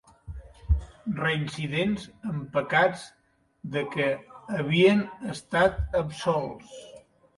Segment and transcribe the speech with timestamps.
[1.17, 3.03] Reincidents en pecats
[3.75, 4.07] de què
[4.63, 6.73] havien estat absolts.